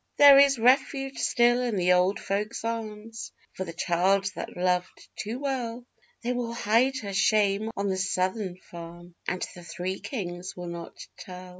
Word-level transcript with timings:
There 0.17 0.39
is 0.39 0.57
refuge 0.57 1.19
still 1.19 1.61
in 1.61 1.75
the 1.75 1.93
old 1.93 2.19
folks' 2.19 2.65
arms 2.65 3.31
for 3.53 3.65
the 3.65 3.71
child 3.73 4.31
that 4.33 4.57
loved 4.57 5.07
too 5.15 5.37
well; 5.37 5.85
They 6.23 6.33
will 6.33 6.53
hide 6.55 6.97
her 7.03 7.13
shame 7.13 7.69
on 7.77 7.87
the 7.87 7.97
Southern 7.97 8.57
farm 8.57 9.13
and 9.27 9.45
the 9.53 9.63
Three 9.63 9.99
Kings 9.99 10.57
will 10.57 10.69
not 10.69 10.97
tell. 11.19 11.49